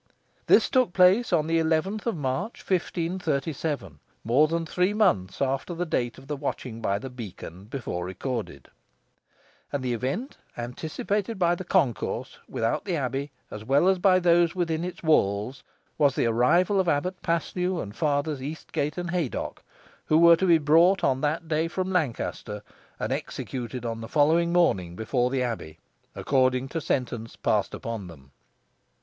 [0.47, 5.85] This took place on the eleventh of March, 1537 more than three months after the
[5.85, 8.69] date of the watching by the beacon before recorded
[9.71, 14.55] and the event anticipated by the concourse without the abbey, as well as by those
[14.55, 15.61] within its walls,
[15.99, 19.61] was the arrival of Abbot Paslew and Fathers Eastgate and Haydocke,
[20.05, 22.63] who were to be brought on that day from Lancaster,
[22.99, 25.77] and executed on the following morning before the abbey,
[26.15, 28.31] according to sentence passed upon them.